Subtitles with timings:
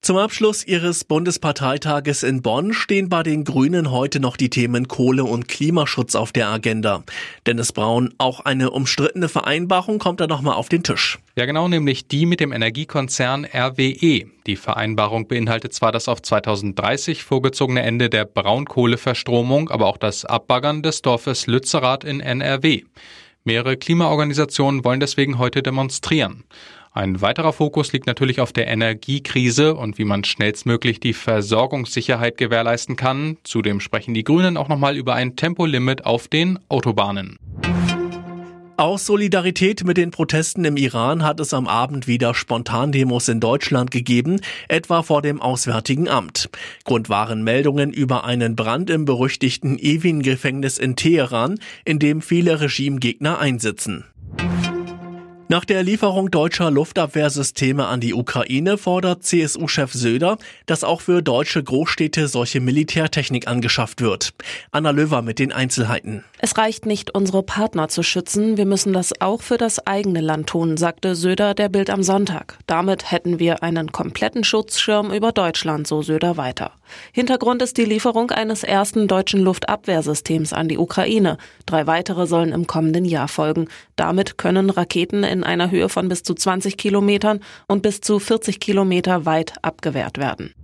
[0.00, 5.24] Zum Abschluss ihres Bundesparteitages in Bonn stehen bei den Grünen heute noch die Themen Kohle
[5.24, 7.02] und Klimaschutz auf der Agenda.
[7.46, 11.18] Dennis Braun, auch eine umstrittene Vereinbarung kommt da nochmal auf den Tisch.
[11.36, 14.26] Ja, genau, nämlich die mit dem Energiekonzern RWE.
[14.46, 20.82] Die Vereinbarung beinhaltet zwar das auf 2030 vorgezogene Ende der Braunkohleverstromung, aber auch das Abbaggern
[20.82, 22.84] des Dorfes Lützerath in NRW.
[23.44, 26.44] Mehrere Klimaorganisationen wollen deswegen heute demonstrieren.
[26.92, 32.96] Ein weiterer Fokus liegt natürlich auf der Energiekrise und wie man schnellstmöglich die Versorgungssicherheit gewährleisten
[32.96, 33.36] kann.
[33.44, 37.36] Zudem sprechen die Grünen auch nochmal über ein Tempolimit auf den Autobahnen.
[38.78, 43.90] Aus Solidarität mit den Protesten im Iran hat es am Abend wieder Spontandemos in Deutschland
[43.90, 46.48] gegeben, etwa vor dem Auswärtigen Amt.
[46.84, 53.40] Grund waren Meldungen über einen Brand im berüchtigten Evin-Gefängnis in Teheran, in dem viele Regimegegner
[53.40, 54.04] einsitzen.
[55.50, 61.64] Nach der Lieferung deutscher Luftabwehrsysteme an die Ukraine fordert CSU-Chef Söder, dass auch für deutsche
[61.64, 64.34] Großstädte solche Militärtechnik angeschafft wird.
[64.72, 66.22] Anna Löwer mit den Einzelheiten.
[66.38, 70.50] Es reicht nicht, unsere Partner zu schützen, wir müssen das auch für das eigene Land
[70.50, 72.58] tun, sagte Söder der Bild am Sonntag.
[72.66, 76.72] Damit hätten wir einen kompletten Schutzschirm über Deutschland, so Söder weiter.
[77.12, 81.38] Hintergrund ist die Lieferung eines ersten deutschen Luftabwehrsystems an die Ukraine.
[81.66, 83.68] Drei weitere sollen im kommenden Jahr folgen.
[83.96, 88.60] Damit können Raketen in einer Höhe von bis zu 20 Kilometern und bis zu 40
[88.60, 90.54] Kilometer weit abgewehrt werden.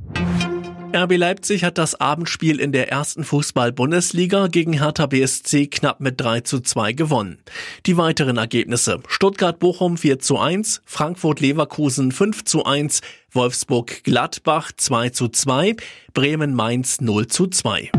[0.95, 6.43] RB Leipzig hat das Abendspiel in der ersten Fußball-Bundesliga gegen Hertha BSC knapp mit 3
[6.43, 7.39] zu 2 gewonnen.
[7.87, 9.01] Die weiteren Ergebnisse.
[9.09, 13.01] Stuttgart-Bochum 4 zu 1, Frankfurt-Leverkusen 5 zu 1,
[13.33, 15.75] Wolfsburg-Gladbach 2 zu 2,
[16.13, 17.91] Bremen-Mainz 0 zu 2.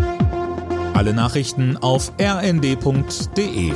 [0.93, 3.73] Alle Nachrichten auf rnd.de